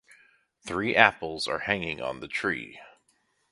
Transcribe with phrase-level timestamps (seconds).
[0.65, 2.79] Three apples are hanging on the tree.